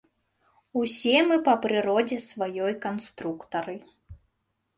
Усе 0.83 1.19
мы 1.31 1.37
па 1.47 1.53
прыродзе 1.65 2.17
сваёй 2.31 2.73
канструктары. 2.87 3.77